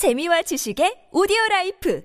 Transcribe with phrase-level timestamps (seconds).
[0.00, 2.00] 재미와 지식의 오디오 라이프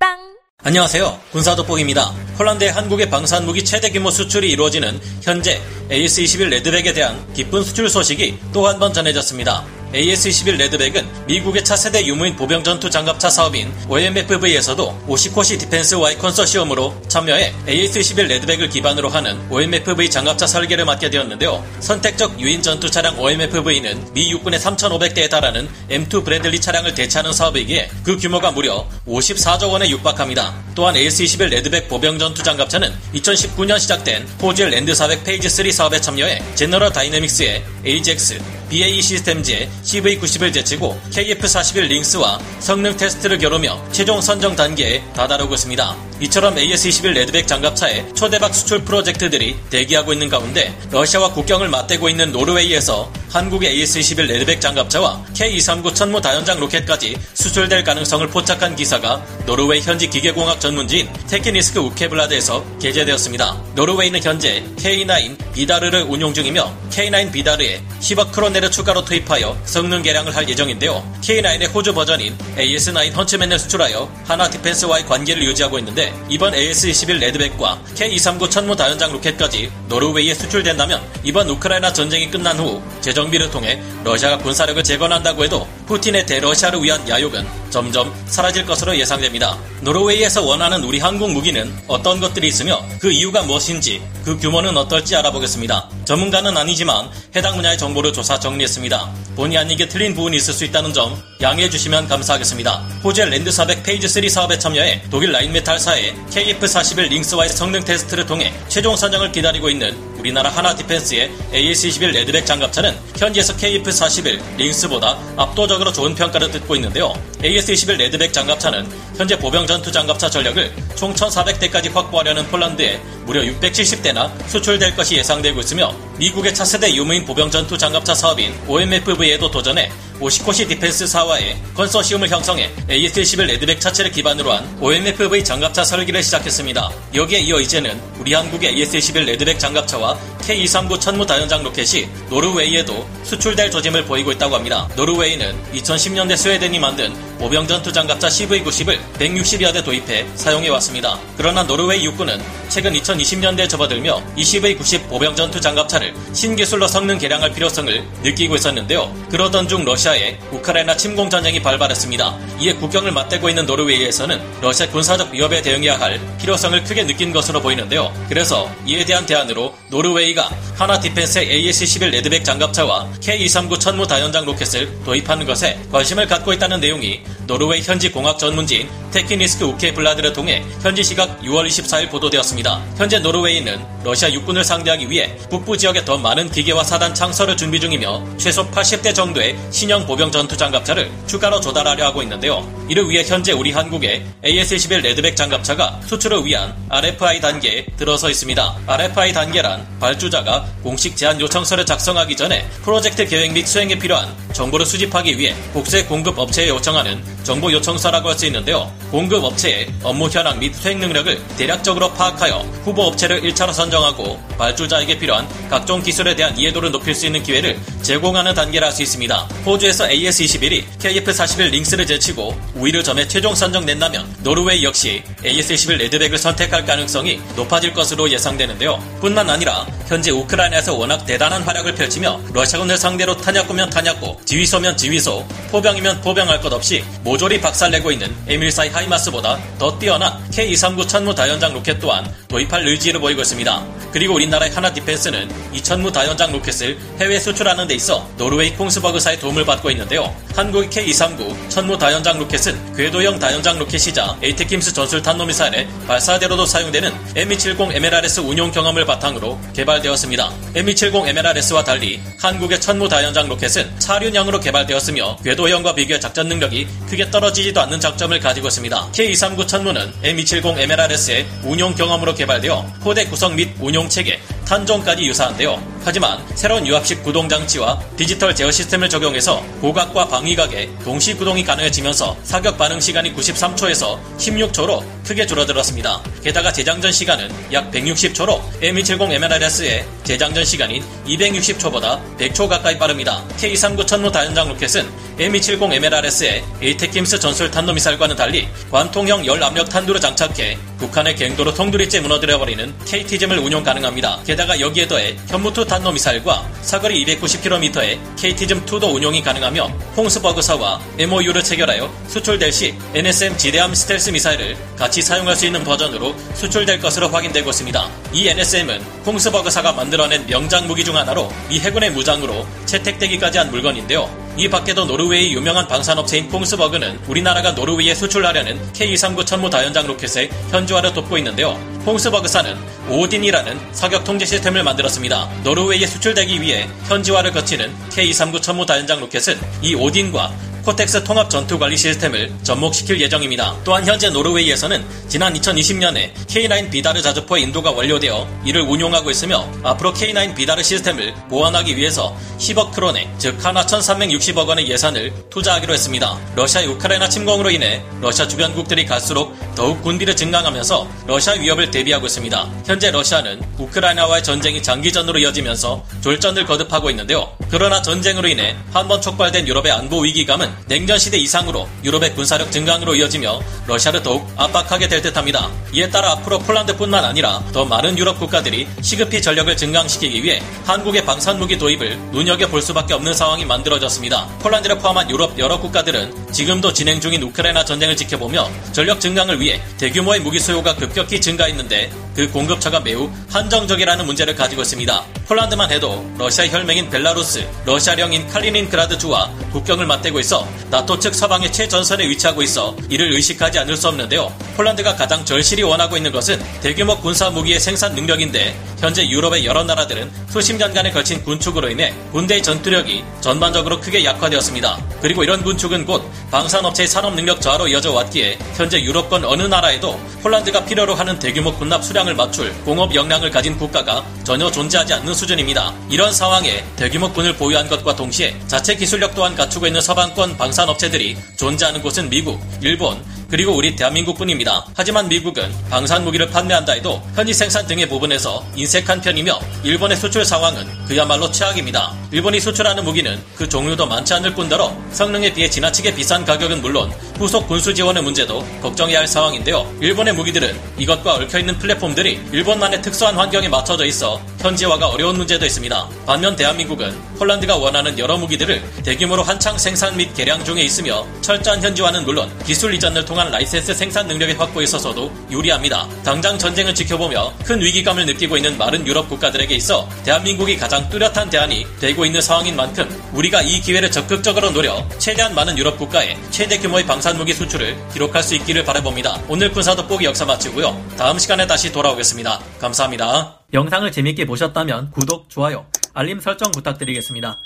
[0.00, 0.16] 팟빵
[0.64, 1.20] 안녕하세요.
[1.32, 2.10] 군사돋보기입니다.
[2.38, 5.60] 폴란드의 한국의 방산무기 최대 규모 수출이 이루어지는 현재
[5.90, 9.62] AS-21 레드백에 대한 기쁜 수출 소식이 또 한 번 전해졌습니다.
[9.92, 17.54] AS-21 레드백은 미국의 차세대 유무인 보병 전투 장갑차 사업인 OMFV에서도 오시코시 디펜스 Y 컨소시엄으로 참여해
[17.66, 21.64] AS-21 레드백을 기반으로 하는 OMFV 장갑차 설계를 맡게 되었는데요.
[21.80, 28.16] 선택적 유인 전투 차량 OMFV는 미 육군의 3,500대에 달하는 M2 Bradley 차량을 대체하는 사업이기에 그
[28.18, 30.54] 규모가 무려 54조 원에 육박합니다.
[30.74, 36.42] 또한 AS-21 Redback 보병 전투 장갑차는 2019년 시작된 호주의 Land 400 Phase 3 사업에 참여해
[36.54, 45.02] General Dynamics의 Ajax, BAE Systems의 CV90을 제치고 KF41 Lynx와 성능 테스트를 겨루며 최종 선정 단계에
[45.14, 45.96] 다다르고 있습니다.
[46.20, 53.12] 이처럼 AS21 Redback 장갑차의 초대박 수출 프로젝트들이 대기하고 있는 가운데 러시아와 국경을 맞대고 있는 노르웨이에서
[53.30, 60.60] 한국의 AS21 Redback 장갑차와 K239 천무 다연장 로켓까지 수출될 가능성을 포착한 기사가 노르웨이 현지 기계공학
[60.60, 63.62] 전문지인 Teknisk Ukeblad에서 게재되었습니다.
[63.76, 70.48] 노르웨이는 현재 K9 Vidar를 운용 중이며 K9 Vidar에 10억 크로네를 추가로 투입하여 성능 개량을 할
[70.48, 71.02] 예정인데요.
[71.22, 78.50] K9의 호주 버전인 AS9 Huntsman을 수출하여 한화 Defense와의 관계를 유지하고 있는데 이번 AS21 Redback과 K239
[78.50, 85.44] 천무 다연장 로켓까지 노르웨이에 수출된다면 이번 우크라이나 전쟁이 끝난 후 재정비를 통해 러시아가 군사력을 재건한다고
[85.44, 89.58] 해도 푸틴의 대러시아를 위한 야욕은 점점 사라질 것으로 예상됩니다.
[89.80, 95.88] 노르웨이에서 원하는 우리 한국 무기는 어떤 것들이 있으며 그 이유가 무엇인지 그 규모는 어떨지 알아보겠습니다.
[96.04, 99.10] 전문가는 아니지만 해당 분야의 정보를 조사 정리했습니다.
[99.34, 102.72] 본의 아니게 틀린 부분이 있을 수 있다는 점 양해해 주시면 감사하겠습니다.
[103.04, 108.96] 호주의 Land 400 Phase 3 사업에 참여해 독일 Rheinmetall사의 KF41 Lynx와의 성능 테스트를 통해 최종
[108.96, 116.50] 선정을 기다리고 있는 우리나라 한화 Defense의 AS21 Redback 장갑차는 현지에서 KF41 Lynx보다 압도적으로 좋은 평가를
[116.50, 117.12] 듣고 있는데요.
[117.40, 124.96] AS21 Redback 장갑차는 현재 보병 전투 장갑차 전력을 총 1,400대까지 확보하려는 폴란드에 무려 670대나 수출될
[124.96, 129.90] 것이 예상되고 있으며 미국의 차세대 유무인 보병 전투 장갑차 사업인 OMFV에도 도전해
[130.20, 136.90] Oshkosh Defense 사와의 컨소시움을 형성해 AS-21 Redback 차체를 기반으로 한 OMFV 장갑차 설계를 시작했습니다.
[137.14, 144.04] 여기에 이어 이제는 우리 한국의 AS-21 Redback 장갑차와 K239 천무 다연장 로켓이 노르웨이에도 수출될 조짐을
[144.06, 144.88] 보이고 있다고 합니다.
[144.96, 151.18] 노르웨이는 2010년대 스웨덴이 만든 보병 전투 장갑차 CV90을 160여 대 도입해 사용해 왔습니다.
[151.36, 158.04] 그러나 노르웨이 육군은 최근 2020년대에 접어들며 이 CV90 보병 전투 장갑차를 신기술로 성능 개량할 필요성을
[158.22, 159.14] 느끼고 있었는데요.
[159.30, 162.38] 그러던 중 러시아의 우크라이나 침공 전쟁이 발발했습니다.
[162.60, 168.12] 이에 국경을 맞대고 있는 노르웨이에서는 러시아 군사적 위협에 대응해야 할 필요성을 크게 느낀 것으로 보이는데요.
[168.28, 175.44] 그래서 이에 대한 대안으로 노르웨이가 하나 디펜스의 AS-11 레드백 장갑차와 K239 천무 다연장 로켓을 도입하는
[175.44, 181.66] 것에 관심을 갖고 있다는 내용이 노르웨이 현지 공학 전문지인 Teknisk Ukeblad를 통해 현지 시각 6월
[181.66, 182.80] 24일 보도되었습니다.
[182.96, 188.36] 현재 노르웨이는 러시아 육군을 상대하기 위해 북부 지역에 더 많은 기계화 사단 창설을 준비 중이며
[188.36, 192.64] 최소 80대 정도의 신형 보병 전투 장갑차를 추가로 조달하려 하고 있는데요.
[192.88, 198.76] 이를 위해 현재 우리 한국의 AS-21 Redback 장갑차가 수출을 위한 RFI 단계에 들어서 있습니다.
[198.86, 205.38] RFI 단계란 발주자가 공식 제안 요청서를 작성하기 전에 프로젝트 계획 및 수행에 필요한 정보를 수집하기
[205.38, 208.92] 위해 국제 공급 업체에 요청하는 정보 요청서라고 할 수 있는데요.
[209.10, 215.48] 공급 업체의 업무 현황 및 수행 능력을 대략적으로 파악하여 후보 업체를 1차로 선정하고 발주자에게 필요한
[215.68, 219.48] 각종 기술에 대한 이해도를 높일 수 있는 기회를 제공하는 단계라 할 수 있습니다.
[219.66, 227.40] 호주에서 AS21이 KF41 Lynx를 제치고 우위를 점해 최종 선정된다면 노르웨이 역시 AS21 Redback을 선택할 가능성이
[227.56, 229.02] 높아질 것으로 예상되는데요.
[229.20, 236.20] 뿐만 아니라 현재 우크라이나에서 워낙 대단한 활약을 펼치며 러시아군을 상대로 탄약고면 탄약고, 지휘소면 지휘소, 포병이면
[236.20, 242.28] 포병할 것 없이 모조리 박살내고 있는 M142 HIMARS보다 더 뛰어난 K239 천무 다연장 로켓 또한
[242.48, 243.97] 도입할 의지를 보이고 있습니다.
[244.12, 249.64] 그리고 우리나라의 한화 Defense는 이 천무 다연장 로켓을 해외 수출하는 데 있어 노르웨이 Kongsberg사의 도움을
[249.64, 250.34] 받고 있는데요.
[250.54, 258.40] 한국의 K239 천무 다연장 로켓은 궤도형 다연장 로켓이자 ATACMS 전술 탄도미사일의 발사대로도 사용되는 M270 MLRS
[258.40, 260.52] 운용 경험을 바탕으로 개발되었습니다.
[260.74, 267.80] M270 MLRS와 달리 한국의 천무 다연장 로켓은 차륜형으로 개발되었으며 궤도형과 비교해 작전 능력이 크게 떨어지지도
[267.82, 269.12] 않는 장점을 가지고 있습니다.
[269.12, 274.38] K239 천무는 M270 MLRS의 운용 경험으로 개발되어 포대 구성 및 운용 체계,
[274.68, 275.82] 탄종까지 유사한데요.
[276.04, 282.78] 하지만 새로운 유압식 구동 장치와 디지털 제어 시스템을 적용해서 고각과 방위각에 동시 구동이 가능해지면서 사격
[282.78, 286.22] 반응 시간이 93초에서 16초로 크게 줄어들었습니다.
[286.42, 293.44] 게다가 재장전 시간은 약 160초로 M270 MLRS의 재장전 시간인 260초보다 100초 가까이 빠릅니다.
[293.58, 295.06] K-39 천무 다연장 로켓은
[295.38, 303.58] M270 MLRS의 ATACMS 전술 탄도미사일과는 달리 관통형 열압력 탄두를 장착해 북한의 갱도로 송두리째 무너뜨려버리는 KTSSM을
[303.58, 304.40] 운용 가능합니다.
[304.44, 309.84] 게다가 여기에 더해 현무 two 탄도미사일과 사거리 290km의 KTSSM2도 운용이 가능하며
[310.16, 317.00] 콩스버그사와 MOU를 체결하여 수출될 시 NSM 지대함 스텔스 미사일을 같이 사용할 수 있는 버전으로 수출될
[317.00, 318.10] 것으로 확인되고 있습니다.
[318.32, 324.48] 이 NSM은 콩스버그사가 만들어낸 명장 무기 중 하나로 미 해군의 무장으로 채택되기까지 한 물건인데요.
[324.56, 331.38] 이 밖에도 노르웨이 유명한 방산업체인 콩스버그는 우리나라가 노르웨이에 수출하려는 K239 천무 다연장 로켓의 현지화를 돕고
[331.38, 331.78] 있는데요.
[332.04, 332.76] 콩스버그사는
[333.10, 335.48] 오딘이라는 사격 통제 시스템을 만들었습니다.
[335.64, 340.52] 노르웨이에 수출되기 위해 현지화를 거치는 K239 천무 다연장 로켓은 이 오딘과
[340.84, 343.76] 코텍스 통합 전투 관리 시스템을 접목시킬 예정입니다.
[343.84, 350.54] 또한 현재 노르웨이에서는 지난 2020년에 K9 비다르 자주포의 인도가 완료되어 이를 운용하고 있으며 앞으로 K9
[350.54, 356.38] 비다르 시스템을 보완하기 위해서 10억 크로네 즉 한화 1,360억 원의 예산을 투자하기로 했습니다.
[356.56, 362.68] 러시아의 우크라이나 침공으로 인해 러시아 주변국들이 갈수록 더욱 군비를 증강하면서 러시아 위협을 대비하고 있습니다.
[362.86, 367.52] 현재 러시아는 우크라이나와의 전쟁이 장기전으로 이어지면서 졸전을 거듭하고 있는데요.
[367.70, 373.14] 그러나 전쟁으로 인해 한 번 촉발된 유럽의 안보 위기감은 냉전 시대 이상으로 유럽의 군사력 증강으로
[373.16, 375.70] 이어지며 러시아를 더욱 압박하게 될 듯합니다.
[375.92, 381.78] 이에 따라 앞으로 폴란드뿐만 아니라 더 많은 유럽 국가들이 시급히 전력을 증강시키기 위해 한국의 방산무기
[381.78, 384.46] 도입을 눈여겨볼 수밖에 없는 상황이 만들어졌습니다.
[384.60, 390.40] 폴란드를 포함한 유럽 여러 국가들은 지금도 진행 중인 우크라이나 전쟁을 지켜보며 전력 증강을 위해 대규모의
[390.40, 395.37] 무기 수요가 급격히 증가했는데 그 공급처가 매우 한정적이라는 문제를 가지고 있습니다.
[395.48, 402.28] 폴란드만 해도 러시아 혈맹인 벨라루스, 러시아령인 칼리닌그라드 주와 국경을 맞대고 있어 나토 측 서방의 최전선에
[402.28, 404.54] 위치하고 있어 이를 의식하지 않을 수 없는데요.
[404.76, 410.30] 폴란드가 가장 절실히 원하고 있는 것은 대규모 군사 무기의 생산 능력인데 현재 유럽의 여러 나라들은
[410.50, 414.98] 수십 년간에 걸친 군축으로 인해 군대의 전투력이 전반적으로 크게 약화되었습니다.
[415.22, 420.84] 그리고 이런 군축은 곧 방산업체의 산업 능력 저하로 이어져 왔기에 현재 유럽권 어느 나라에도 폴란드가
[420.84, 425.94] 필요로 하는 대규모 군납 수량을 맞출 공업 역량을 가진 국가가 전혀 존재하지 않는 수준입니다.
[426.10, 432.02] 이런 상황에 대규모 군을 보유한 것과 동시에 자체 기술력 또한 갖추고 있는 서방권 방산업체들이 존재하는
[432.02, 434.86] 곳은 미국, 일본, 그리고 우리 대한민국뿐입니다.
[434.94, 440.86] 하지만 미국은 방산 무기를 판매한다 해도 현지 생산 등의 부분에서 인색한 편이며 일본의 수출 상황은
[441.06, 442.14] 그야말로 최악입니다.
[442.30, 447.66] 일본이 수출하는 무기는 그 종류도 많지 않을 뿐더러 성능에 비해 지나치게 비싼 가격은 물론 후속
[447.66, 449.90] 군수 지원의 문제도 걱정해야 할 상황인데요.
[450.00, 456.08] 일본의 무기들은 이것과 얽혀있는 플랫폼들이 일본만의 특수한 환경에 맞춰져 있어 현지화가 어려운 문제도 있습니다.
[456.26, 462.24] 반면 대한민국은 폴란드가 원하는 여러 무기들을 대규모로 한창 생산 및 개량 중에 있으며 철저한 현지화는
[462.24, 466.06] 물론 기술 이전을 통한 라이센스 생산 능력의 확보에 있어서도 유리합니다.
[466.24, 471.86] 당장 전쟁을 지켜보며 큰 위기감을 느끼고 있는 많은 유럽 국가들에게 있어 대한민국이 가장 뚜렷한 대안이
[472.00, 477.06] 되고 있는 상황인 만큼 우리가 이 기회를 적극적으로 노려 최대한 많은 유럽 국가에 최대 규모의
[477.06, 479.40] 방산무기 수출을 기록할 수 있기를 바라봅니다.
[479.48, 481.00] 오늘 군사 돋보기 역사 마치고요.
[481.16, 482.58] 다음 시간에 다시 돌아오겠습니다.
[482.80, 483.60] 감사합니다.
[483.72, 487.56] 영상을 재밌게 보셨다면 구독, 좋아요, 알림 설정 부탁드리겠습니다.